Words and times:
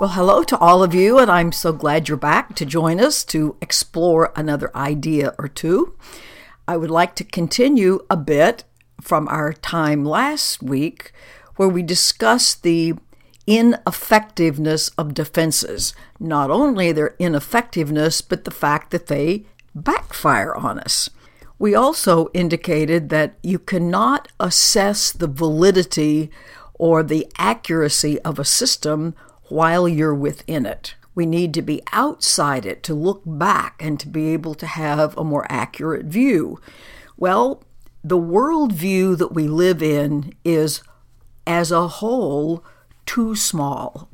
Well, 0.00 0.08
hello 0.08 0.42
to 0.44 0.56
all 0.56 0.82
of 0.82 0.94
you, 0.94 1.18
and 1.18 1.30
I'm 1.30 1.52
so 1.52 1.74
glad 1.74 2.08
you're 2.08 2.16
back 2.16 2.56
to 2.56 2.64
join 2.64 2.98
us 2.98 3.22
to 3.24 3.56
explore 3.60 4.32
another 4.34 4.74
idea 4.74 5.34
or 5.38 5.46
two. 5.46 5.94
I 6.66 6.78
would 6.78 6.90
like 6.90 7.14
to 7.16 7.22
continue 7.22 8.06
a 8.08 8.16
bit 8.16 8.64
from 8.98 9.28
our 9.28 9.52
time 9.52 10.06
last 10.06 10.62
week 10.62 11.12
where 11.56 11.68
we 11.68 11.82
discussed 11.82 12.62
the 12.62 12.94
ineffectiveness 13.46 14.88
of 14.96 15.12
defenses. 15.12 15.92
Not 16.18 16.50
only 16.50 16.92
their 16.92 17.14
ineffectiveness, 17.18 18.22
but 18.22 18.44
the 18.44 18.50
fact 18.50 18.92
that 18.92 19.08
they 19.08 19.44
backfire 19.74 20.54
on 20.54 20.78
us. 20.78 21.10
We 21.58 21.74
also 21.74 22.30
indicated 22.32 23.10
that 23.10 23.36
you 23.42 23.58
cannot 23.58 24.28
assess 24.40 25.12
the 25.12 25.28
validity 25.28 26.30
or 26.72 27.02
the 27.02 27.30
accuracy 27.36 28.18
of 28.22 28.38
a 28.38 28.46
system 28.46 29.14
while 29.50 29.88
you're 29.88 30.14
within 30.14 30.66
it. 30.66 30.94
We 31.14 31.26
need 31.26 31.52
to 31.54 31.62
be 31.62 31.82
outside 31.92 32.64
it 32.64 32.82
to 32.84 32.94
look 32.94 33.22
back 33.26 33.76
and 33.80 33.98
to 34.00 34.08
be 34.08 34.28
able 34.28 34.54
to 34.54 34.66
have 34.66 35.16
a 35.18 35.24
more 35.24 35.46
accurate 35.50 36.06
view. 36.06 36.60
Well, 37.16 37.62
the 38.02 38.18
worldview 38.18 39.18
that 39.18 39.34
we 39.34 39.48
live 39.48 39.82
in 39.82 40.32
is, 40.44 40.82
as 41.46 41.70
a 41.70 41.88
whole, 41.88 42.64
too 43.04 43.34
small. 43.34 44.08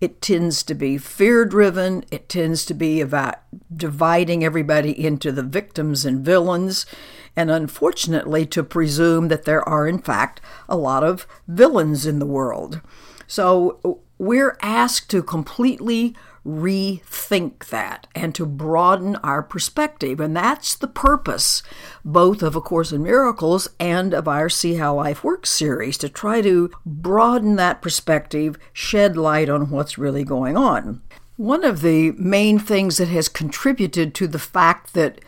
It 0.00 0.22
tends 0.22 0.62
to 0.64 0.74
be 0.74 0.98
fear 0.98 1.44
driven. 1.44 2.04
It 2.10 2.28
tends 2.28 2.64
to 2.66 2.74
be 2.74 3.00
about 3.00 3.36
dividing 3.74 4.44
everybody 4.44 4.92
into 5.04 5.32
the 5.32 5.42
victims 5.42 6.04
and 6.04 6.24
villains, 6.24 6.86
and 7.34 7.50
unfortunately, 7.50 8.46
to 8.46 8.62
presume 8.62 9.28
that 9.28 9.44
there 9.44 9.66
are, 9.68 9.88
in 9.88 9.98
fact, 9.98 10.40
a 10.68 10.76
lot 10.76 11.02
of 11.02 11.26
villains 11.48 12.06
in 12.06 12.18
the 12.18 12.26
world. 12.26 12.80
So 13.26 14.00
we're 14.18 14.56
asked 14.62 15.10
to 15.10 15.22
completely 15.22 16.14
rethink 16.46 17.66
that 17.66 18.06
and 18.14 18.34
to 18.34 18.46
broaden 18.46 19.16
our 19.16 19.42
perspective. 19.42 20.20
And 20.20 20.36
that's 20.36 20.76
the 20.76 20.86
purpose, 20.86 21.62
both 22.04 22.40
of 22.42 22.54
A 22.54 22.60
Course 22.60 22.92
in 22.92 23.02
Miracles 23.02 23.68
and 23.80 24.14
of 24.14 24.28
our 24.28 24.48
See 24.48 24.74
How 24.74 24.94
Life 24.94 25.24
Works 25.24 25.50
series, 25.50 25.98
to 25.98 26.08
try 26.08 26.40
to 26.42 26.70
broaden 26.84 27.56
that 27.56 27.82
perspective, 27.82 28.58
shed 28.72 29.16
light 29.16 29.48
on 29.48 29.70
what's 29.70 29.98
really 29.98 30.22
going 30.22 30.56
on. 30.56 31.02
One 31.36 31.64
of 31.64 31.82
the 31.82 32.12
main 32.12 32.58
things 32.58 32.96
that 32.98 33.08
has 33.08 33.28
contributed 33.28 34.14
to 34.14 34.28
the 34.28 34.38
fact 34.38 34.94
that 34.94 35.20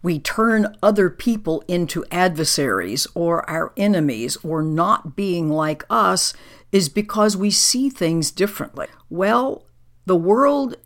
we 0.00 0.18
turn 0.18 0.76
other 0.82 1.10
people 1.10 1.62
into 1.68 2.04
adversaries 2.10 3.06
or 3.14 3.48
our 3.48 3.72
enemies 3.76 4.36
or 4.42 4.62
not 4.62 5.14
being 5.14 5.48
like 5.50 5.84
us 5.90 6.34
is 6.72 6.88
because 6.88 7.36
we 7.36 7.50
see 7.50 7.88
things 7.90 8.30
differently. 8.30 8.88
Well, 9.10 9.66
the 10.06 10.16
world 10.16 10.76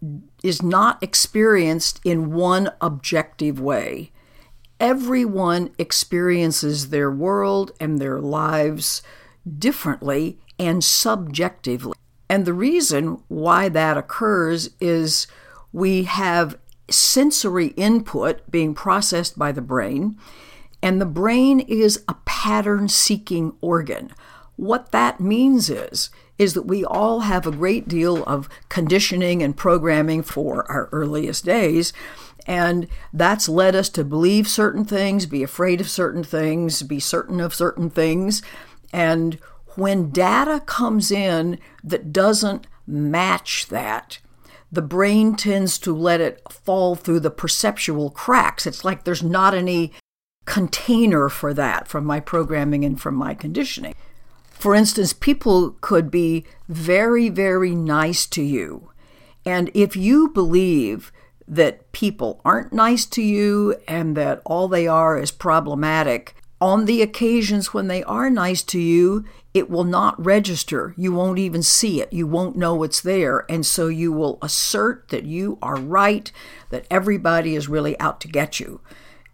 is 0.43 0.63
not 0.63 1.03
experienced 1.03 2.01
in 2.05 2.33
one 2.33 2.71
objective 2.81 3.59
way. 3.59 4.13
Everyone 4.79 5.71
experiences 5.79 6.91
their 6.91 7.11
world 7.11 7.73
and 7.81 7.99
their 7.99 8.21
lives 8.21 9.01
differently 9.59 10.39
and 10.59 10.85
subjectively. 10.85 11.97
And 12.29 12.45
the 12.45 12.53
reason 12.53 13.23
why 13.29 13.69
that 13.69 13.97
occurs 13.97 14.71
is 14.81 15.27
we 15.73 16.03
have 16.05 16.59
sensory 16.91 17.69
input 17.69 18.51
being 18.51 18.75
processed 18.75 19.39
by 19.39 19.53
the 19.53 19.63
brain, 19.63 20.19
and 20.83 21.01
the 21.01 21.07
brain 21.07 21.61
is 21.61 22.03
a 22.09 22.15
pattern 22.25 22.89
seeking 22.89 23.55
organ. 23.61 24.13
What 24.57 24.93
that 24.93 25.21
means 25.21 25.71
is 25.71 26.11
is 26.39 26.55
that 26.55 26.67
we 26.67 26.85
all 26.85 27.21
have 27.21 27.47
a 27.47 27.51
great 27.51 27.89
deal 27.89 28.23
of 28.25 28.49
conditioning 28.69 29.43
and 29.43 29.57
programming 29.57 30.23
for 30.23 30.71
our 30.71 30.89
earliest 30.93 31.45
days. 31.45 31.93
And 32.47 32.87
that's 33.13 33.49
led 33.49 33.75
us 33.75 33.89
to 33.91 34.05
believe 34.05 34.47
certain 34.47 34.85
things, 34.85 35.27
be 35.27 35.43
afraid 35.43 35.81
of 35.81 35.89
certain 35.89 36.23
things, 36.23 36.83
be 36.83 37.01
certain 37.01 37.41
of 37.41 37.55
certain 37.55 37.91
things. 37.91 38.43
And 38.93 39.39
when 39.77 40.11
data 40.11 40.61
comes 40.61 41.11
in 41.11 41.59
that 41.83 42.13
doesn't 42.13 42.67
match 42.87 43.67
that, 43.69 44.19
the 44.71 44.83
brain 44.83 45.37
tends 45.37 45.79
to 45.79 45.95
let 45.95 46.21
it 46.21 46.41
fall 46.51 46.95
through 46.95 47.21
the 47.21 47.31
perceptual 47.31 48.11
cracks. 48.11 48.67
It's 48.67 48.85
like 48.85 49.05
there's 49.05 49.23
not 49.23 49.55
any 49.55 49.93
container 50.45 51.29
for 51.29 51.53
that 51.55 51.89
from 51.89 52.05
my 52.05 52.21
programming 52.21 52.85
and 52.85 53.01
from 53.01 53.15
my 53.15 53.35
conditioning. 53.35 53.95
For 54.59 54.75
instance, 54.75 55.13
people 55.13 55.77
could 55.81 56.11
be 56.11 56.45
very, 56.69 57.29
very 57.29 57.75
nice 57.75 58.27
to 58.27 58.43
you. 58.43 58.91
And 59.45 59.71
if 59.75 59.95
you 59.95 60.29
believe 60.29 61.13
that 61.47 61.93
people 61.93 62.41
aren't 62.45 62.73
nice 62.73 63.07
to 63.07 63.23
you 63.23 63.77
and 63.87 64.17
that 64.17 64.43
all 64.45 64.67
they 64.67 64.89
are 64.89 65.19
is 65.19 65.31
problematic, 65.31 66.35
on 66.61 66.87
the 66.87 67.03
occasions 67.03 67.75
when 67.75 67.87
they 67.87 68.03
are 68.05 68.31
nice 68.31 68.63
to 68.65 68.81
you, 68.81 69.25
it 69.53 69.69
will 69.71 69.85
not 69.85 70.23
register. 70.25 70.95
You 70.97 71.13
won't 71.13 71.39
even 71.39 71.63
see 71.63 72.01
it. 72.01 72.13
You 72.13 72.27
won't 72.27 72.57
know 72.57 72.83
it's 72.83 73.01
there. 73.01 73.45
And 73.51 73.65
so 73.65 73.89
you 73.89 74.11
will 74.11 74.39
assert 74.41 75.11
that 75.11 75.25
you 75.25 75.59
are 75.61 75.77
right, 75.77 76.33
that 76.71 76.87
everybody 76.91 77.55
is 77.55 77.69
really 77.69 77.99
out 78.01 78.21
to 78.23 78.29
get 78.29 78.59
you. 78.59 78.81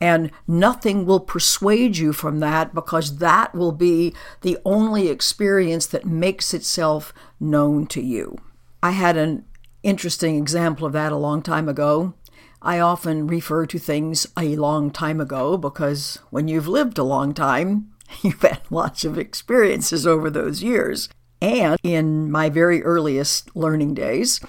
And 0.00 0.30
nothing 0.48 1.06
will 1.06 1.20
persuade 1.20 1.96
you 1.96 2.12
from 2.12 2.40
that 2.40 2.74
because 2.74 3.18
that 3.18 3.54
will 3.54 3.72
be 3.72 4.14
the 4.40 4.58
only 4.64 5.08
experience 5.08 5.86
that 5.86 6.04
makes 6.04 6.52
itself 6.52 7.14
known 7.38 7.86
to 7.88 8.02
you. 8.02 8.36
I 8.82 8.90
had 8.90 9.16
an 9.16 9.44
interesting 9.82 10.36
example 10.36 10.86
of 10.86 10.92
that 10.92 11.12
a 11.12 11.16
long 11.16 11.42
time 11.42 11.68
ago. 11.68 12.14
I 12.60 12.78
often 12.78 13.26
refer 13.26 13.66
to 13.66 13.78
things 13.78 14.26
a 14.36 14.56
long 14.56 14.90
time 14.90 15.20
ago 15.20 15.56
because 15.56 16.18
when 16.30 16.48
you've 16.48 16.68
lived 16.68 16.98
a 16.98 17.04
long 17.04 17.34
time, 17.34 17.92
you've 18.22 18.42
had 18.42 18.60
lots 18.70 19.04
of 19.04 19.18
experiences 19.18 20.06
over 20.06 20.30
those 20.30 20.62
years. 20.62 21.08
And 21.40 21.78
in 21.82 22.30
my 22.30 22.48
very 22.48 22.82
earliest 22.84 23.54
learning 23.56 23.94
days, 23.94 24.40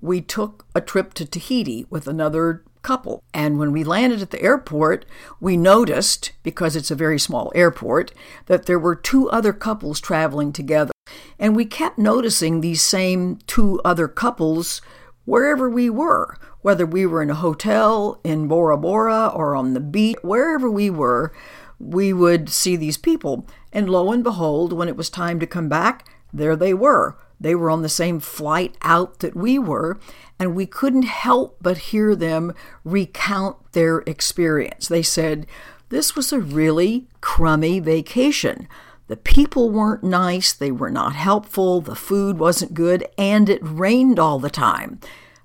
we 0.00 0.20
took 0.20 0.66
a 0.74 0.80
trip 0.80 1.14
to 1.14 1.24
Tahiti 1.24 1.86
with 1.90 2.06
another 2.06 2.64
couple. 2.82 3.22
And 3.32 3.58
when 3.58 3.72
we 3.72 3.84
landed 3.84 4.22
at 4.22 4.30
the 4.30 4.42
airport, 4.42 5.06
we 5.40 5.56
noticed, 5.56 6.32
because 6.42 6.76
it's 6.76 6.90
a 6.90 6.96
very 6.96 7.18
small 7.18 7.52
airport, 7.54 8.12
that 8.46 8.66
there 8.66 8.78
were 8.78 8.94
two 8.94 9.30
other 9.30 9.52
couples 9.52 10.00
traveling 10.00 10.52
together. 10.52 10.92
And 11.38 11.56
we 11.56 11.64
kept 11.64 11.98
noticing 11.98 12.60
these 12.60 12.82
same 12.82 13.38
two 13.46 13.80
other 13.84 14.08
couples 14.08 14.80
wherever 15.24 15.68
we 15.68 15.88
were, 15.88 16.36
whether 16.62 16.86
we 16.86 17.06
were 17.06 17.22
in 17.22 17.30
a 17.30 17.34
hotel 17.34 18.20
in 18.24 18.48
Bora 18.48 18.76
Bora 18.76 19.28
or 19.28 19.54
on 19.54 19.74
the 19.74 19.80
beach, 19.80 20.16
wherever 20.22 20.70
we 20.70 20.90
were, 20.90 21.32
we 21.78 22.12
would 22.12 22.48
see 22.48 22.76
these 22.76 22.96
people. 22.96 23.46
And 23.72 23.88
lo 23.88 24.12
and 24.12 24.22
behold, 24.22 24.72
when 24.72 24.88
it 24.88 24.96
was 24.96 25.10
time 25.10 25.40
to 25.40 25.46
come 25.46 25.68
back, 25.68 26.08
there 26.32 26.56
they 26.56 26.74
were. 26.74 27.16
They 27.42 27.54
were 27.56 27.70
on 27.70 27.82
the 27.82 27.88
same 27.88 28.20
flight 28.20 28.76
out 28.82 29.18
that 29.18 29.36
we 29.36 29.58
were, 29.58 29.98
and 30.38 30.54
we 30.54 30.64
couldn't 30.64 31.02
help 31.02 31.58
but 31.60 31.78
hear 31.78 32.14
them 32.14 32.54
recount 32.84 33.72
their 33.72 33.98
experience. 34.06 34.86
They 34.86 35.02
said, 35.02 35.46
This 35.88 36.14
was 36.14 36.32
a 36.32 36.38
really 36.38 37.08
crummy 37.20 37.80
vacation. 37.80 38.68
The 39.08 39.16
people 39.16 39.70
weren't 39.70 40.04
nice, 40.04 40.52
they 40.52 40.70
were 40.70 40.90
not 40.90 41.14
helpful, 41.14 41.80
the 41.80 41.96
food 41.96 42.38
wasn't 42.38 42.74
good, 42.74 43.06
and 43.18 43.48
it 43.48 43.60
rained 43.60 44.18
all 44.20 44.38
the 44.38 44.48
time. 44.48 45.00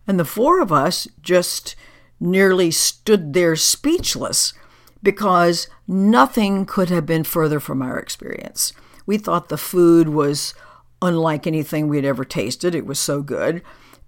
And 0.06 0.19
the 0.19 0.24
four 0.24 0.62
of 0.62 0.72
us 0.72 1.08
just 1.22 1.75
nearly 2.19 2.69
stood 2.69 3.34
there 3.34 3.56
speechless 3.56 4.53
because 5.02 5.68
nothing 5.88 6.66
could 6.66 6.90
have 6.90 7.05
been 7.05 7.23
further 7.23 7.59
from 7.59 7.82
our 7.82 7.97
experience. 7.97 8.72
We 9.05 9.17
thought 9.17 9.49
the 9.49 9.58
food 9.58 10.09
was 10.09 10.53
unlike 11.02 11.47
anything 11.47 11.88
we 11.88 11.97
had 11.97 12.05
ever 12.05 12.26
tasted, 12.26 12.76
it 12.76 12.85
was 12.85 12.99
so 12.99 13.22
good 13.22 13.61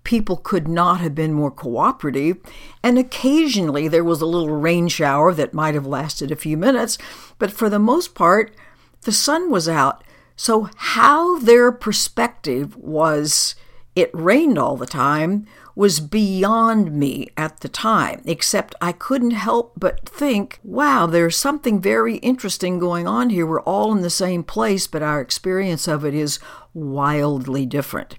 people 0.04 0.38
could 0.38 0.68
not 0.68 1.00
have 1.02 1.14
been 1.14 1.34
more 1.34 1.52
cooperative, 1.52 2.38
and 2.84 2.98
occasionally 2.98 3.88
there 3.88 4.04
was 4.04 4.22
a 4.22 4.26
little 4.26 4.50
rain 4.50 4.88
shower 4.88 5.34
that 5.34 5.54
might 5.54 5.76
have 5.76 5.86
lasted 5.86 6.32
a 6.32 6.36
few 6.36 6.58
minutes, 6.58 6.98
but 7.38 7.52
for 7.52 7.70
the 7.70 7.80
most 7.80 8.16
part, 8.16 8.56
the 9.02 9.12
sun 9.12 9.52
was 9.52 9.68
out. 9.68 10.04
So, 10.36 10.70
how 10.76 11.38
their 11.40 11.72
perspective 11.72 12.76
was 12.78 13.56
it 14.00 14.12
rained 14.14 14.58
all 14.58 14.78
the 14.78 14.86
time 14.86 15.46
was 15.76 16.00
beyond 16.00 16.92
me 16.92 17.30
at 17.38 17.62
the 17.62 17.70
time, 17.70 18.22
except 18.26 18.76
I 18.82 18.92
couldn't 18.92 19.32
help 19.32 19.74
but 19.78 20.08
think, 20.10 20.60
wow, 20.64 21.06
there's 21.06 21.38
something 21.38 21.80
very 21.80 22.18
interesting 22.18 22.80
going 22.80 23.08
on 23.08 23.30
here. 23.30 23.46
We're 23.46 23.62
all 23.62 23.92
in 23.94 24.02
the 24.02 24.10
same 24.10 24.44
place, 24.44 24.88
but 24.88 25.02
our 25.02 25.22
experience 25.22 25.88
of 25.88 26.04
it 26.04 26.14
is 26.14 26.40
wildly 26.74 27.66
different 27.66 28.16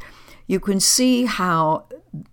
you 0.51 0.59
can 0.59 0.81
see 0.81 1.27
how 1.27 1.85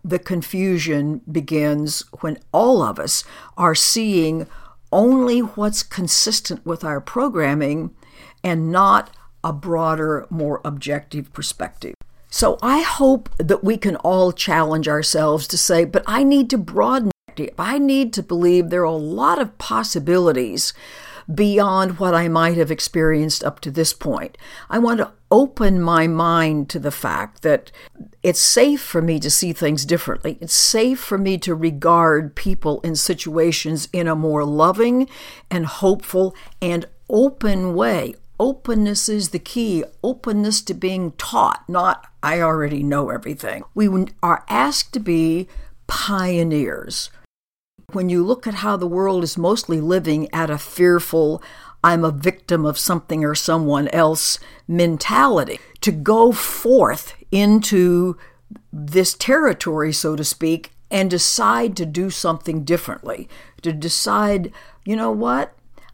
the 0.04 0.18
confusion 0.18 1.22
begins 1.32 2.04
when 2.22 2.36
all 2.52 2.82
of 2.82 2.98
us 2.98 3.24
are 3.56 3.76
seeing 3.76 4.48
only 4.92 5.40
what's 5.40 5.84
consistent 5.84 6.66
with 6.66 6.84
our 6.84 7.00
programming 7.00 7.94
and 8.44 8.72
not 8.72 9.16
a 9.44 9.54
broader, 9.54 10.26
more 10.32 10.62
objective 10.66 11.32
perspective. 11.32 11.94
So 12.30 12.58
I 12.62 12.82
hope 12.82 13.30
that 13.38 13.64
we 13.64 13.78
can 13.78 13.96
all 13.98 14.32
challenge 14.32 14.88
ourselves 14.88 15.48
to 15.48 15.58
say, 15.58 15.86
but 15.86 16.04
I 16.06 16.24
need 16.24 16.50
to 16.52 16.58
broaden. 16.58 17.12
I 17.58 17.78
need 17.78 18.14
to 18.14 18.24
believe 18.24 18.70
there 18.70 18.82
are 18.82 18.86
a 18.86 18.92
lot 18.92 19.40
of 19.40 19.58
possibilities 19.58 20.74
beyond 21.34 22.00
what 22.00 22.14
I 22.14 22.28
might 22.28 22.58
have 22.58 22.72
experienced 22.72 23.44
up 23.44 23.60
to 23.62 23.72
this 23.72 23.94
point. 23.94 24.38
I 24.70 24.80
want 24.80 25.00
to 25.00 25.12
open 25.30 25.82
my 25.82 26.08
mind 26.08 26.70
to 26.70 26.80
the 26.80 26.92
fact 26.92 27.42
that 27.42 27.72
it's 28.24 28.40
safe 28.40 28.82
for 28.82 29.02
me 29.02 29.20
to 29.20 29.30
see 29.30 29.52
things 29.52 29.86
differently. 29.86 30.38
It's 30.40 30.54
safe 30.54 31.00
for 31.00 31.18
me 31.18 31.38
to 31.40 31.54
regard 31.54 32.36
people 32.36 32.80
in 32.82 32.96
situations 32.96 33.90
in 33.92 34.08
a 34.08 34.16
more 34.16 34.46
loving 34.46 35.10
and 35.52 35.66
hopeful 35.66 36.34
and 36.62 36.86
open 37.10 37.76
way. 37.76 38.16
Openness 38.40 39.10
is 39.10 39.30
the 39.30 39.40
key. 39.40 39.84
Openness 40.04 40.62
to 40.62 40.74
being 40.74 41.12
taught, 41.14 41.68
not 41.68 42.06
I 42.28 42.42
already 42.42 42.84
know 42.84 43.10
everything. 43.10 43.64
We 43.74 43.88
are 44.22 44.44
asked 44.50 44.92
to 44.92 45.00
be 45.00 45.48
pioneers. 45.88 47.10
When 47.94 48.10
you 48.10 48.22
look 48.22 48.46
at 48.46 48.56
how 48.56 48.76
the 48.76 48.86
world 48.86 49.24
is 49.24 49.38
mostly 49.38 49.80
living 49.80 50.28
at 50.34 50.50
a 50.50 50.58
fearful, 50.58 51.42
I'm 51.86 52.04
a 52.04 52.12
victim 52.12 52.66
of 52.66 52.78
something 52.78 53.24
or 53.24 53.34
someone 53.34 53.88
else 53.94 54.40
mentality, 54.68 55.62
to 55.80 55.94
go 55.94 56.34
forth 56.34 57.14
into 57.32 58.18
this 58.74 59.14
territory, 59.14 59.94
so 59.94 60.18
to 60.18 60.26
speak, 60.26 60.74
and 60.92 61.10
decide 61.10 61.78
to 61.78 61.86
do 61.86 62.10
something 62.10 62.66
differently, 62.66 63.30
to 63.62 63.72
decide, 63.72 64.52
you 64.84 64.98
know 64.98 65.12
what? 65.12 65.54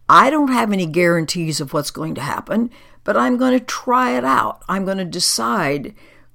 I 0.09 0.31
don't 0.31 0.51
have 0.51 0.73
any 0.73 0.87
guarantees 0.87 1.61
of 1.61 1.73
what's 1.73 1.91
going 1.91 2.15
to 2.15 2.21
happen, 2.21 2.71
but 3.03 3.15
I'm 3.15 3.37
going 3.37 3.53
to 3.53 3.63
try 3.63 4.17
it 4.17 4.25
out. 4.25 4.63
I'm 4.67 4.83
going 4.83 4.97
to 4.97 5.05
decide 5.05 5.93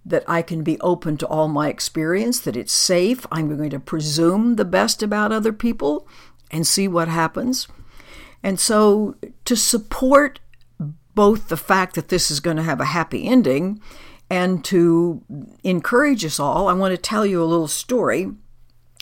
that 0.09 0.25
I 0.27 0.43
can 0.43 0.63
be 0.63 0.81
open 0.81 1.17
to 1.19 1.27
all 1.27 1.49
my 1.49 1.69
experience, 1.69 2.41
that 2.41 2.57
it's 2.57 2.73
safe. 2.73 3.27
I'm 3.31 3.55
going 3.57 3.71
to 3.71 3.81
presume 3.81 4.57
the 4.57 4.65
best 4.65 5.03
about 5.03 5.33
other 5.33 5.53
people 5.53 6.07
and 6.51 6.67
see 6.67 6.89
what 6.89 7.09
happens. 7.09 7.69
And 8.43 8.59
so, 8.59 9.17
to 9.45 9.57
support 9.57 10.41
both 11.15 11.49
the 11.49 11.57
fact 11.57 11.95
that 11.95 12.09
this 12.09 12.31
is 12.31 12.41
going 12.41 12.57
to 12.57 12.63
have 12.63 12.81
a 12.81 12.87
happy 12.87 13.27
ending 13.27 13.81
and 14.31 14.65
to 14.67 15.25
encourage 15.65 16.25
us 16.25 16.39
all, 16.39 16.69
I 16.69 16.75
want 16.75 16.93
to 16.93 16.99
tell 16.99 17.27
you 17.27 17.43
a 17.43 17.47
little 17.47 17.69
story. 17.69 18.31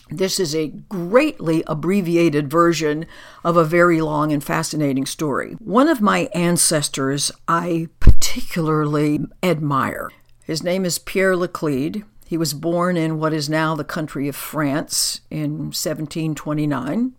This 0.09 0.39
is 0.39 0.55
a 0.55 0.69
greatly 0.89 1.63
abbreviated 1.67 2.49
version 2.49 3.05
of 3.43 3.57
a 3.57 3.65
very 3.65 4.01
long 4.01 4.31
and 4.31 4.43
fascinating 4.43 5.05
story. 5.05 5.53
One 5.59 5.89
of 5.89 6.01
my 6.01 6.29
ancestors 6.33 7.31
I 7.47 7.89
particularly 7.99 9.19
admire. 9.43 10.09
His 10.47 10.63
name 10.63 10.85
is 10.85 10.97
Pierre 10.97 11.35
Laclede. 11.35 12.05
He 12.25 12.37
was 12.37 12.53
born 12.53 12.95
in 12.95 13.19
what 13.19 13.33
is 13.33 13.49
now 13.49 13.75
the 13.75 13.83
country 13.83 14.29
of 14.29 14.35
France 14.35 15.19
in 15.29 15.73
1729. 15.73 17.13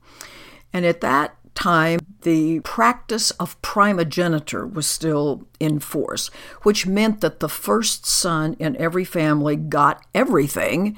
And 0.72 0.86
at 0.86 1.02
that 1.02 1.36
time, 1.54 2.00
the 2.22 2.60
practice 2.60 3.30
of 3.32 3.60
primogeniture 3.60 4.66
was 4.66 4.86
still 4.86 5.46
in 5.60 5.78
force, 5.78 6.28
which 6.62 6.86
meant 6.86 7.20
that 7.20 7.40
the 7.40 7.50
first 7.50 8.06
son 8.06 8.56
in 8.58 8.74
every 8.78 9.04
family 9.04 9.56
got 9.56 10.06
everything, 10.14 10.96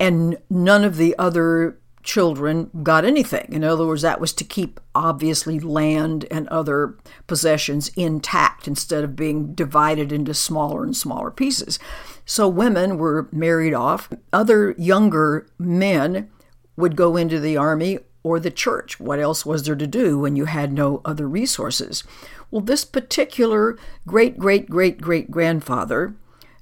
and 0.00 0.38
none 0.50 0.82
of 0.82 0.96
the 0.96 1.14
other 1.16 1.78
children 2.02 2.70
got 2.82 3.04
anything. 3.04 3.48
In 3.52 3.64
other 3.64 3.86
words, 3.86 4.02
that 4.02 4.20
was 4.20 4.32
to 4.34 4.44
keep 4.44 4.80
obviously 4.94 5.60
land 5.60 6.26
and 6.30 6.48
other 6.48 6.96
possessions 7.26 7.90
intact 7.96 8.66
instead 8.66 9.04
of 9.04 9.16
being 9.16 9.54
divided 9.54 10.12
into 10.12 10.34
smaller 10.34 10.82
and 10.82 10.96
smaller 10.96 11.30
pieces. 11.30 11.78
So 12.24 12.48
women 12.48 12.98
were 12.98 13.28
married 13.32 13.74
off. 13.74 14.10
Other 14.32 14.74
younger 14.78 15.46
men 15.58 16.30
would 16.76 16.96
go 16.96 17.16
into 17.16 17.38
the 17.38 17.56
army 17.56 17.98
or 18.22 18.38
the 18.38 18.50
church. 18.50 19.00
What 19.00 19.18
else 19.18 19.44
was 19.44 19.64
there 19.64 19.74
to 19.74 19.86
do 19.86 20.18
when 20.18 20.36
you 20.36 20.46
had 20.46 20.72
no 20.72 21.00
other 21.04 21.28
resources? 21.28 22.04
Well, 22.50 22.60
this 22.60 22.84
particular 22.84 23.78
great 24.06 24.38
great 24.38 24.68
great 24.68 25.00
great 25.00 25.30
grandfather 25.30 26.14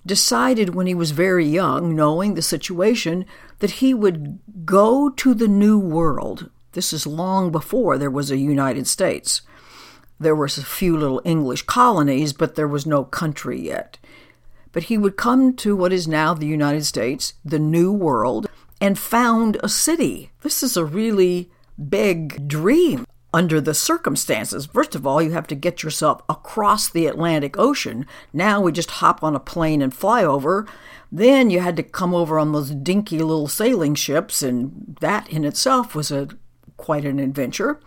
decided 0.07 0.75
when 0.75 0.87
he 0.87 0.95
was 0.95 1.11
very 1.11 1.47
young, 1.47 1.95
knowing 1.95 2.35
the 2.35 2.43
situation, 2.43 3.27
that 3.61 3.73
he 3.73 3.95
would 3.95 4.41
go 4.65 5.09
to 5.09 5.33
the 5.33 5.49
New 5.49 5.79
World. 5.79 6.51
This 6.73 6.93
is 6.93 7.07
long 7.07 7.51
before 7.51 7.97
there 7.97 8.11
was 8.11 8.31
a 8.31 8.37
United 8.37 8.87
States. 8.87 9.43
There 10.19 10.37
was 10.37 10.59
a 10.59 10.65
few 10.65 10.97
little 10.97 11.23
English 11.25 11.63
colonies, 11.63 12.33
but 12.33 12.55
there 12.55 12.69
was 12.69 12.85
no 12.85 13.05
country 13.05 13.61
yet. 13.61 13.99
But 14.73 14.85
he 14.85 14.99
would 14.99 15.17
come 15.17 15.55
to 15.57 15.75
what 15.75 15.93
is 15.93 16.07
now 16.07 16.35
the 16.35 16.47
United 16.47 16.85
States, 16.85 17.35
the 17.45 17.59
New 17.59 17.93
World, 17.93 18.49
and 18.81 18.99
found 18.99 19.59
a 19.63 19.69
city. 19.69 20.31
This 20.43 20.63
is 20.63 20.77
a 20.77 20.85
really 20.85 21.51
big 21.89 22.47
dream 22.47 23.07
under 23.33 23.61
the 23.61 23.75
circumstances. 23.75 24.67
First 24.67 24.95
of 24.95 25.07
all, 25.07 25.23
you 25.23 25.33
have 25.33 25.47
to 25.49 25.55
get 25.55 25.83
yourself 25.83 26.23
across 26.29 26.89
the 26.89 27.07
Atlantic 27.07 27.59
Ocean. 27.59 28.07
Now 28.33 28.61
we 28.61 28.73
just 28.73 28.91
hop 28.91 29.23
on 29.23 29.37
a 29.37 29.41
plane 29.41 29.83
and 29.83 29.95
fly 29.95 30.25
over. 30.25 30.67
Then 31.13 31.51
you 31.51 31.61
had 31.61 31.77
to 31.77 31.83
come 31.83 32.15
over 32.15 32.39
on 32.39 32.53
those 32.53 32.71
dinky 32.71 33.19
little 33.19 33.49
sailing 33.49 33.95
ships, 33.95 34.43
and 34.43 34.97
that 35.01 35.29
in 35.29 35.45
itself 35.45 35.95
was 35.95 36.11
a 36.11 36.29
quite 36.77 37.05
an 37.05 37.19
adventure. 37.19 37.81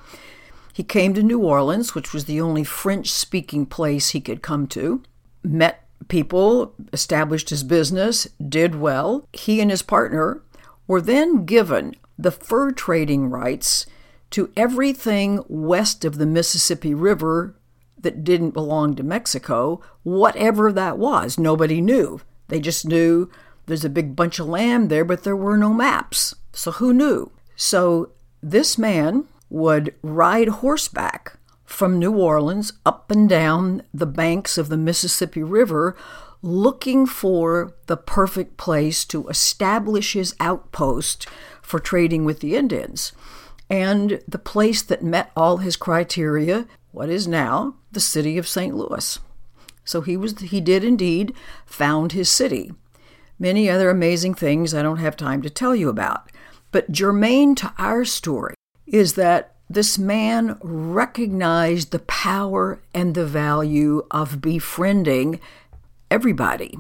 He 0.74 0.84
came 0.84 1.14
to 1.14 1.24
New 1.24 1.40
Orleans, 1.40 1.96
which 1.96 2.14
was 2.14 2.26
the 2.26 2.42
only 2.42 2.64
French 2.64 3.12
speaking 3.12 3.66
place 3.66 4.10
he 4.10 4.20
could 4.20 4.42
come 4.42 4.68
to, 4.68 5.04
met 5.44 5.84
people, 6.08 6.74
established 6.92 7.50
his 7.50 7.64
business, 7.64 8.28
did 8.48 8.76
well. 8.76 9.28
He 9.34 9.62
and 9.62 9.72
his 9.72 9.82
partner 9.82 10.42
were 10.88 11.02
then 11.02 11.46
given 11.46 11.96
the 12.18 12.32
fur 12.32 12.72
trading 12.72 13.30
rights 13.30 13.86
to 14.32 14.52
everything 14.58 15.44
west 15.48 16.04
of 16.04 16.18
the 16.18 16.26
Mississippi 16.26 16.94
River 16.94 17.56
that 18.00 18.24
didn't 18.24 18.52
belong 18.52 18.96
to 18.96 19.04
Mexico, 19.04 19.80
whatever 20.04 20.72
that 20.72 20.98
was. 20.98 21.38
Nobody 21.38 21.82
knew. 21.82 22.20
They 22.48 22.60
just 22.60 22.88
knew 22.88 23.30
there's 23.66 23.86
a 23.86 23.90
big 23.90 24.16
bunch 24.16 24.40
of 24.40 24.48
land 24.48 24.90
there, 24.90 25.06
but 25.06 25.24
there 25.24 25.36
were 25.36 25.58
no 25.58 25.74
maps. 25.74 26.36
So 26.52 26.72
who 26.72 26.94
knew? 26.94 27.32
So 27.56 28.12
this 28.42 28.78
man 28.78 29.26
would 29.50 29.94
ride 30.02 30.50
horseback 30.50 31.38
from 31.64 32.00
New 32.00 32.14
Orleans 32.14 32.74
up 32.86 33.10
and 33.10 33.28
down 33.28 33.84
the 33.94 34.06
banks 34.06 34.58
of 34.58 34.70
the 34.70 34.78
Mississippi 34.78 35.42
River 35.42 35.96
looking 36.42 37.06
for 37.06 37.74
the 37.88 37.96
perfect 37.96 38.58
place 38.58 39.06
to 39.06 39.28
establish 39.30 40.14
his 40.14 40.36
outpost 40.40 41.26
for 41.62 41.80
trading 41.80 42.26
with 42.26 42.42
the 42.42 42.56
Indians 42.56 43.14
and 43.70 44.22
the 44.28 44.38
place 44.38 44.82
that 44.82 45.02
met 45.02 45.32
all 45.36 45.58
his 45.58 45.78
criteria, 45.78 46.68
what 46.92 47.10
is 47.10 47.28
now 47.28 47.76
the 47.92 48.00
city 48.00 48.38
of 48.38 48.48
St. 48.48 48.76
Louis. 48.76 49.18
So 49.86 50.02
he 50.02 50.18
was 50.18 50.40
he 50.40 50.62
did 50.62 50.84
indeed 50.84 51.34
found 51.66 52.12
his 52.12 52.30
city. 52.30 52.72
Many 53.40 53.70
other 53.70 53.90
amazing 53.90 54.36
things 54.36 54.74
I 54.74 54.82
don't 54.82 54.98
have 54.98 55.18
time 55.18 55.42
to 55.42 55.50
tell 55.50 55.76
you 55.76 55.90
about. 55.90 56.32
But 56.72 56.92
germane 56.92 57.56
to 57.56 57.74
our 57.78 58.06
story 58.06 58.56
is 58.88 59.14
that 59.14 59.56
this 59.70 59.98
man 59.98 60.58
recognized 60.62 61.92
the 61.92 62.00
power 62.00 62.82
and 62.94 63.16
the 63.16 63.26
value 63.26 64.06
of 64.12 64.42
befriending 64.42 65.40
everybody, 66.12 66.78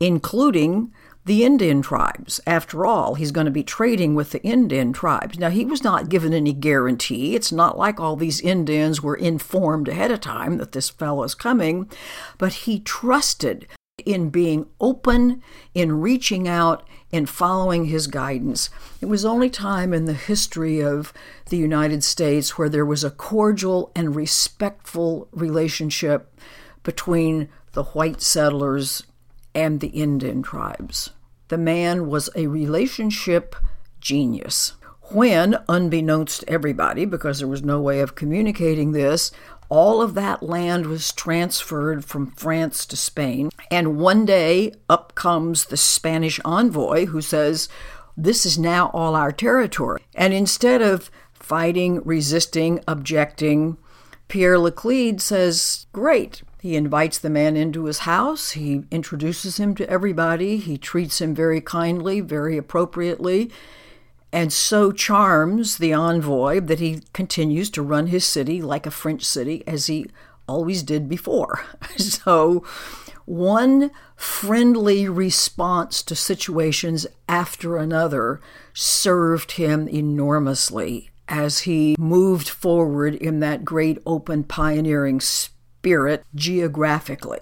including 0.00 0.92
the 1.26 1.44
Indian 1.44 1.82
tribes. 1.82 2.40
After 2.46 2.86
all, 2.86 3.16
he's 3.16 3.32
going 3.32 3.46
to 3.46 3.50
be 3.50 3.64
trading 3.64 4.14
with 4.14 4.30
the 4.30 4.42
Indian 4.44 4.92
tribes. 4.92 5.40
Now, 5.40 5.50
he 5.50 5.64
was 5.64 5.82
not 5.82 6.08
given 6.08 6.32
any 6.32 6.52
guarantee. 6.52 7.34
It's 7.34 7.50
not 7.50 7.76
like 7.76 7.98
all 7.98 8.14
these 8.14 8.40
Indians 8.40 9.02
were 9.02 9.16
informed 9.16 9.88
ahead 9.88 10.12
of 10.12 10.20
time 10.20 10.58
that 10.58 10.70
this 10.70 10.88
fellow 10.88 11.24
is 11.24 11.34
coming, 11.34 11.90
but 12.38 12.52
he 12.52 12.78
trusted 12.78 13.66
in 14.04 14.30
being 14.30 14.66
open, 14.80 15.42
in 15.74 16.00
reaching 16.00 16.46
out, 16.46 16.86
in 17.10 17.26
following 17.26 17.86
his 17.86 18.06
guidance. 18.06 18.70
It 19.00 19.06
was 19.06 19.24
only 19.24 19.50
time 19.50 19.92
in 19.92 20.04
the 20.04 20.12
history 20.12 20.80
of 20.80 21.12
the 21.48 21.56
United 21.56 22.04
States 22.04 22.56
where 22.56 22.68
there 22.68 22.86
was 22.86 23.02
a 23.02 23.10
cordial 23.10 23.90
and 23.96 24.14
respectful 24.14 25.28
relationship 25.32 26.32
between 26.84 27.48
the 27.72 27.82
white 27.84 28.22
settlers 28.22 29.02
and 29.56 29.80
the 29.80 29.88
Indian 29.88 30.42
tribes. 30.42 31.10
The 31.48 31.58
man 31.58 32.08
was 32.08 32.28
a 32.34 32.46
relationship 32.48 33.54
genius. 34.00 34.72
When, 35.12 35.56
unbeknownst 35.68 36.40
to 36.40 36.50
everybody, 36.50 37.04
because 37.04 37.38
there 37.38 37.48
was 37.48 37.62
no 37.62 37.80
way 37.80 38.00
of 38.00 38.16
communicating 38.16 38.90
this, 38.90 39.30
all 39.68 40.02
of 40.02 40.14
that 40.14 40.42
land 40.42 40.86
was 40.86 41.12
transferred 41.12 42.04
from 42.04 42.32
France 42.32 42.86
to 42.86 42.96
Spain. 42.96 43.50
And 43.70 43.98
one 43.98 44.24
day 44.24 44.72
up 44.88 45.14
comes 45.14 45.66
the 45.66 45.76
Spanish 45.76 46.40
envoy 46.44 47.06
who 47.06 47.20
says, 47.20 47.68
This 48.16 48.44
is 48.44 48.58
now 48.58 48.90
all 48.92 49.14
our 49.14 49.32
territory. 49.32 50.02
And 50.14 50.32
instead 50.32 50.82
of 50.82 51.10
fighting, 51.32 52.00
resisting, 52.04 52.80
objecting, 52.88 53.76
Pierre 54.28 54.58
Laclede 54.58 55.20
says, 55.20 55.86
Great. 55.92 56.42
He 56.66 56.74
invites 56.74 57.18
the 57.18 57.30
man 57.30 57.56
into 57.56 57.84
his 57.84 58.00
house. 58.00 58.50
He 58.50 58.82
introduces 58.90 59.56
him 59.56 59.76
to 59.76 59.88
everybody. 59.88 60.56
He 60.56 60.76
treats 60.76 61.20
him 61.20 61.32
very 61.32 61.60
kindly, 61.60 62.20
very 62.20 62.56
appropriately, 62.56 63.52
and 64.32 64.52
so 64.52 64.90
charms 64.90 65.78
the 65.78 65.92
envoy 65.92 66.58
that 66.58 66.80
he 66.80 67.02
continues 67.12 67.70
to 67.70 67.82
run 67.82 68.08
his 68.08 68.24
city 68.24 68.60
like 68.60 68.84
a 68.84 68.90
French 68.90 69.22
city 69.22 69.62
as 69.64 69.86
he 69.86 70.10
always 70.48 70.82
did 70.82 71.08
before. 71.08 71.64
so, 71.98 72.64
one 73.26 73.92
friendly 74.16 75.08
response 75.08 76.02
to 76.02 76.16
situations 76.16 77.06
after 77.28 77.76
another 77.76 78.40
served 78.74 79.52
him 79.52 79.86
enormously 79.86 81.10
as 81.28 81.60
he 81.60 81.94
moved 81.96 82.48
forward 82.48 83.14
in 83.14 83.38
that 83.38 83.64
great 83.64 84.02
open 84.04 84.42
pioneering 84.42 85.20
spirit 85.86 86.24
geographically. 86.34 87.38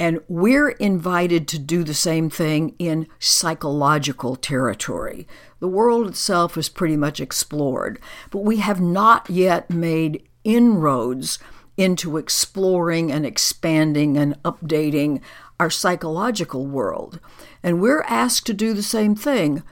And 0.00 0.20
we're 0.26 0.70
invited 0.70 1.46
to 1.48 1.58
do 1.58 1.84
the 1.84 1.92
same 1.92 2.30
thing 2.30 2.74
in 2.78 3.06
psychological 3.18 4.36
territory. 4.36 5.28
The 5.60 5.68
world 5.68 6.08
itself 6.08 6.56
is 6.56 6.70
pretty 6.70 6.96
much 6.96 7.20
explored, 7.20 8.00
but 8.30 8.38
we 8.38 8.56
have 8.56 8.80
not 8.80 9.28
yet 9.28 9.68
made 9.68 10.26
inroads 10.44 11.38
into 11.76 12.16
exploring 12.16 13.12
and 13.12 13.26
expanding 13.26 14.16
and 14.16 14.42
updating 14.44 15.20
our 15.60 15.68
psychological 15.68 16.66
world. 16.66 17.20
And 17.62 17.82
we're 17.82 18.04
asked 18.08 18.46
to 18.46 18.54
do 18.54 18.72
the 18.72 18.82
same 18.82 19.14
thing 19.14 19.62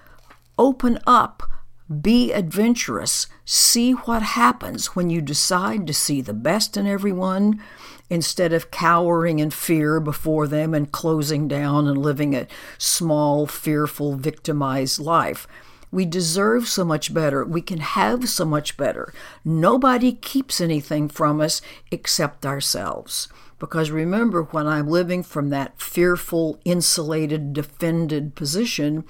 open 0.58 0.98
up, 1.06 1.42
be 1.88 2.32
adventurous, 2.32 3.28
see 3.44 3.92
what 3.92 4.22
happens 4.22 4.96
when 4.96 5.08
you 5.08 5.20
decide 5.20 5.86
to 5.86 5.94
see 5.94 6.20
the 6.20 6.34
best 6.34 6.76
in 6.76 6.86
everyone 6.86 7.62
instead 8.10 8.52
of 8.52 8.70
cowering 8.70 9.38
in 9.38 9.50
fear 9.50 10.00
before 10.00 10.46
them 10.46 10.74
and 10.74 10.92
closing 10.92 11.46
down 11.48 11.86
and 11.86 11.98
living 11.98 12.34
a 12.34 12.46
small, 12.78 13.46
fearful, 13.46 14.16
victimized 14.16 14.98
life. 14.98 15.46
We 15.92 16.04
deserve 16.04 16.66
so 16.68 16.84
much 16.84 17.14
better. 17.14 17.44
We 17.44 17.62
can 17.62 17.78
have 17.78 18.28
so 18.28 18.44
much 18.44 18.76
better. 18.76 19.12
Nobody 19.44 20.12
keeps 20.12 20.60
anything 20.60 21.08
from 21.08 21.40
us 21.40 21.62
except 21.90 22.44
ourselves. 22.44 23.28
Because 23.58 23.90
remember, 23.90 24.42
when 24.42 24.66
I'm 24.66 24.88
living 24.88 25.22
from 25.22 25.48
that 25.50 25.80
fearful, 25.80 26.60
insulated, 26.64 27.54
defended 27.54 28.34
position, 28.34 29.04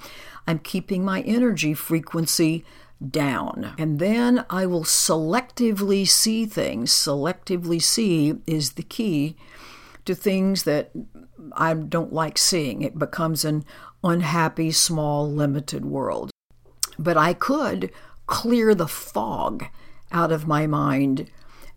I'm 0.47 0.59
keeping 0.59 1.03
my 1.03 1.21
energy 1.21 1.73
frequency 1.73 2.63
down. 3.05 3.75
And 3.77 3.99
then 3.99 4.45
I 4.49 4.65
will 4.65 4.83
selectively 4.83 6.07
see 6.07 6.45
things. 6.45 6.91
Selectively 6.91 7.81
see 7.81 8.35
is 8.47 8.71
the 8.71 8.83
key 8.83 9.35
to 10.05 10.15
things 10.15 10.63
that 10.63 10.91
I 11.53 11.73
don't 11.73 12.13
like 12.13 12.37
seeing. 12.37 12.81
It 12.81 12.97
becomes 12.97 13.45
an 13.45 13.65
unhappy, 14.03 14.71
small, 14.71 15.29
limited 15.29 15.85
world. 15.85 16.31
But 16.97 17.17
I 17.17 17.33
could 17.33 17.91
clear 18.25 18.73
the 18.73 18.87
fog 18.87 19.65
out 20.11 20.31
of 20.31 20.47
my 20.47 20.65
mind 20.65 21.29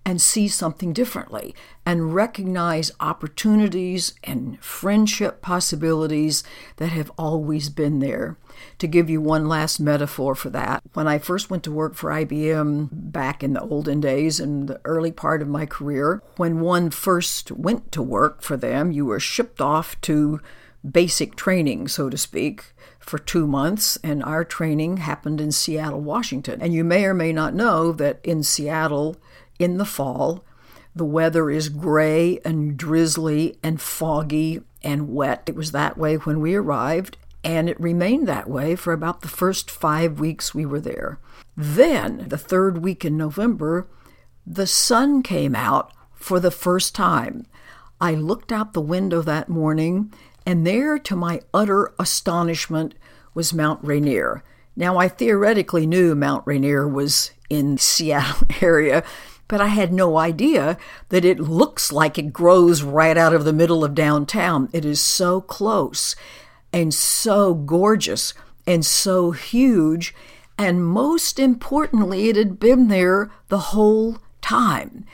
and 0.05 0.21
see 0.21 0.49
something 0.49 0.93
differently 0.93 1.55
and 1.85 2.15
recognize 2.15 2.91
opportunities 3.01 4.15
and 4.25 4.63
friendship 4.63 5.43
possibilities 5.43 6.43
that 6.77 6.91
have 6.91 7.13
always 7.19 7.69
been 7.69 7.99
there. 7.99 8.39
To 8.79 8.87
give 8.87 9.11
you 9.11 9.21
one 9.21 9.47
last 9.47 9.79
metaphor 9.79 10.35
for 10.35 10.51
that, 10.51 10.83
when 10.95 11.07
I 11.07 11.19
first 11.19 11.51
went 11.51 11.63
to 11.65 11.73
work 11.73 11.95
for 11.95 12.11
IBM 12.11 12.89
back 12.93 13.43
in 13.43 13.53
the 13.53 13.63
olden 13.63 14.01
days 14.01 14.41
in 14.41 14.67
the 14.67 14.81
early 14.85 15.13
part 15.13 15.43
of 15.43 15.49
my 15.49 15.67
career, 15.67 16.23
when 16.37 16.61
one 16.61 16.91
first 16.91 17.51
went 17.51 17.93
to 17.93 18.03
work 18.03 18.43
for 18.43 18.57
them, 18.57 18.93
you 18.93 19.07
were 19.07 19.21
shipped 19.21 19.61
off 19.61 20.01
to 20.03 20.41
basic 20.89 21.37
training, 21.37 21.89
so 21.89 22.09
to 22.09 22.17
speak, 22.17 22.75
for 22.99 23.19
two 23.19 23.47
months, 23.47 23.99
and 24.03 24.23
our 24.23 24.45
training 24.45 24.99
happened 24.99 25.41
in 25.41 25.53
Seattle, 25.53 26.01
Washington. 26.01 26.61
And 26.63 26.73
you 26.73 26.85
may 26.85 27.05
or 27.05 27.15
may 27.15 27.33
not 27.33 27.55
know 27.55 27.93
that 27.93 28.21
in 28.25 28.43
Seattle, 28.43 29.17
in 29.59 29.77
the 29.77 29.85
fall, 29.85 30.45
the 30.95 31.05
weather 31.05 31.51
is 31.51 31.69
gray 31.69 32.41
and 32.45 32.77
drizzly 32.77 33.59
and 33.63 33.81
foggy 33.81 34.63
and 34.83 35.15
wet. 35.15 35.43
It 35.47 35.55
was 35.55 35.73
that 35.73 35.99
way 35.99 36.17
when 36.17 36.41
we 36.41 36.55
arrived, 36.55 37.17
and 37.43 37.69
it 37.69 37.81
remained 37.81 38.29
that 38.29 38.49
way 38.49 38.77
for 38.77 38.93
about 38.93 39.23
the 39.23 39.29
first 39.29 39.71
five 39.71 40.21
weeks 40.21 40.55
we 40.55 40.67
were 40.67 40.81
there. 40.81 41.19
Then, 41.57 42.29
the 42.29 42.39
third 42.39 42.79
week 42.79 43.05
in 43.05 43.17
November, 43.17 43.89
the 44.47 44.67
sun 44.67 45.23
came 45.23 45.55
out 45.55 45.93
for 46.15 46.39
the 46.39 46.51
first 46.51 46.95
time. 46.95 47.47
I 48.01 48.15
looked 48.15 48.53
out 48.53 48.73
the 48.73 48.81
window 48.81 49.23
that 49.23 49.49
morning 49.49 50.13
and 50.47 50.67
there, 50.67 50.99
to 50.99 51.17
my 51.17 51.41
utter 51.53 51.93
astonishment, 51.99 52.95
was 53.35 53.55
Mount 53.55 53.81
Rainier. 53.83 54.43
Now, 54.75 54.97
I 54.97 55.09
theoretically 55.09 55.87
knew 55.87 56.15
Mount 56.15 56.47
Rainier 56.47 56.89
was 56.89 57.33
in 57.49 57.79
Seattle 57.79 58.47
area, 58.61 59.05
but 59.49 59.61
I 59.61 59.67
had 59.67 59.93
no 59.93 60.17
idea 60.17 60.79
that 61.11 61.25
it 61.25 61.41
looks 61.41 61.93
like 61.93 62.17
it 62.17 62.33
grows 62.33 62.83
right 62.83 63.17
out 63.17 63.35
of 63.35 63.45
the 63.45 63.53
middle 63.53 63.85
of 63.85 63.95
downtown. 63.95 64.69
It 64.73 64.85
is 64.85 65.01
so 65.01 65.41
close 65.41 66.17
and 66.73 66.93
so 66.95 67.55
gorgeous 67.55 68.35
and 68.67 68.85
so 68.85 69.31
huge. 69.33 70.15
And 70.59 70.85
most 70.85 71.39
importantly, 71.39 72.29
it 72.29 72.37
had 72.37 72.61
been 72.61 72.89
there 72.89 73.31
the 73.49 73.59
whole 73.59 74.19
time. 74.41 75.05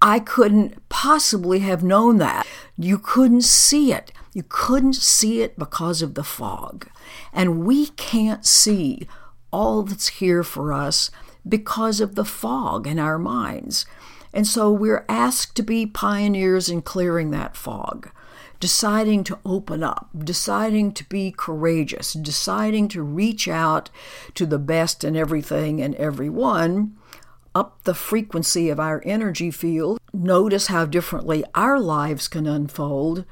I 0.00 0.20
couldn't 0.20 0.88
possibly 0.88 1.60
have 1.60 1.82
known 1.82 2.18
that. 2.18 2.46
You 2.76 2.98
couldn't 2.98 3.42
see 3.42 3.92
it. 3.92 4.12
You 4.32 4.44
couldn't 4.48 4.94
see 4.94 5.42
it 5.42 5.58
because 5.58 6.02
of 6.02 6.14
the 6.14 6.24
fog. 6.24 6.88
And 7.32 7.64
we 7.64 7.86
can't 7.88 8.46
see 8.46 9.08
all 9.50 9.82
that's 9.82 10.08
here 10.08 10.44
for 10.44 10.72
us 10.72 11.10
because 11.48 12.00
of 12.00 12.14
the 12.14 12.24
fog 12.24 12.86
in 12.86 12.98
our 12.98 13.18
minds. 13.18 13.86
And 14.32 14.46
so 14.46 14.70
we're 14.70 15.04
asked 15.08 15.56
to 15.56 15.62
be 15.62 15.86
pioneers 15.86 16.68
in 16.68 16.82
clearing 16.82 17.30
that 17.30 17.56
fog, 17.56 18.10
deciding 18.60 19.24
to 19.24 19.38
open 19.44 19.82
up, 19.82 20.08
deciding 20.16 20.92
to 20.92 21.08
be 21.08 21.30
courageous, 21.30 22.12
deciding 22.12 22.88
to 22.88 23.02
reach 23.02 23.46
out 23.48 23.90
to 24.34 24.46
the 24.46 24.58
best 24.58 25.04
in 25.04 25.16
everything 25.16 25.80
and 25.80 25.94
everyone, 25.94 26.96
up 27.54 27.82
the 27.84 27.94
frequency 27.94 28.68
of 28.68 28.78
our 28.78 29.02
energy 29.04 29.50
field, 29.50 29.98
notice 30.12 30.68
how 30.68 30.84
differently 30.84 31.44
our 31.54 31.78
lives 31.78 32.28
can 32.28 32.46
unfold, 32.46 33.24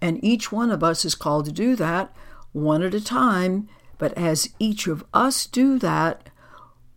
and 0.00 0.22
each 0.22 0.52
one 0.52 0.70
of 0.70 0.82
us 0.82 1.04
is 1.04 1.14
called 1.14 1.44
to 1.44 1.52
do 1.52 1.76
that 1.76 2.14
one 2.52 2.82
at 2.82 2.94
a 2.94 3.04
time. 3.04 3.68
But 3.98 4.16
as 4.16 4.50
each 4.58 4.86
of 4.86 5.04
us 5.12 5.46
do 5.46 5.78
that, 5.80 6.30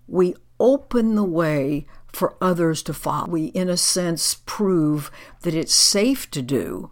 we 0.08 0.36
open 0.60 1.16
the 1.16 1.24
way 1.24 1.88
for 2.14 2.36
others 2.42 2.84
to 2.84 2.94
follow. 2.94 3.28
We, 3.28 3.46
in 3.48 3.70
a 3.70 3.78
sense, 3.78 4.36
prove 4.46 5.10
that 5.42 5.56
it's 5.56 5.74
safe 5.74 6.30
to 6.32 6.42
do 6.42 6.92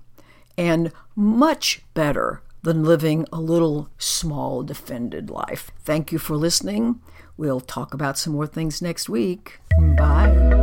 and 0.59 0.91
much 1.15 1.81
better 1.93 2.41
than 2.63 2.83
living 2.83 3.25
a 3.31 3.39
little 3.39 3.89
small 3.97 4.61
defended 4.61 5.29
life. 5.29 5.71
Thank 5.79 6.11
you 6.11 6.19
for 6.19 6.35
listening. 6.35 6.99
We'll 7.37 7.61
talk 7.61 7.93
about 7.93 8.17
some 8.17 8.33
more 8.33 8.47
things 8.47 8.81
next 8.81 9.07
week. 9.07 9.59
Bye. 9.97 10.58